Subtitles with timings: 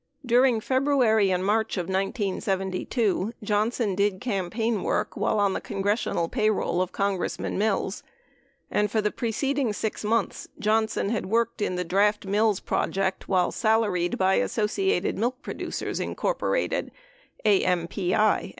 [0.25, 6.81] During February and March of 1972, Johnson did campaign work while on the Congressional payroll
[6.81, 8.01] of Congressman Mills;
[8.71, 13.27] and for the preced ing 6 months, Johnson had worked in the Draft Mills project
[13.29, 16.89] while salaried by Associated Milk Producers, Inc.
[17.45, 18.49] (AMPI).